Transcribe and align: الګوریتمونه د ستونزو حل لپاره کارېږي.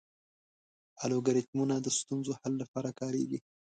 الګوریتمونه 1.05 1.75
د 1.81 1.87
ستونزو 1.99 2.31
حل 2.41 2.53
لپاره 2.63 2.89
کارېږي. 2.99 3.39